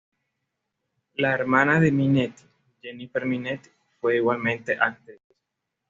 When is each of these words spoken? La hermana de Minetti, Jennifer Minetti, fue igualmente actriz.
La 1.13 1.31
hermana 1.35 1.79
de 1.79 1.91
Minetti, 1.91 2.41
Jennifer 2.81 3.23
Minetti, 3.23 3.69
fue 3.99 4.15
igualmente 4.15 4.75
actriz. 4.75 5.21